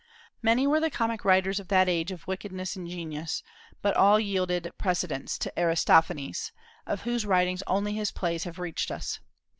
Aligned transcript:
Many 0.41 0.65
were 0.65 0.79
the 0.79 0.89
comic 0.89 1.23
writers 1.23 1.59
of 1.59 1.67
that 1.67 1.87
age 1.87 2.11
of 2.11 2.25
wickedness 2.25 2.75
and 2.75 2.87
genius, 2.87 3.43
but 3.83 3.95
all 3.95 4.19
yielded 4.19 4.73
precedence 4.79 5.37
to 5.37 5.53
Aristophanes, 5.55 6.51
of 6.87 7.01
whose 7.03 7.23
writings 7.23 7.61
only 7.67 7.93
his 7.93 8.09
plays 8.11 8.45
have 8.45 8.57
reached 8.57 8.89
us. 8.89 9.19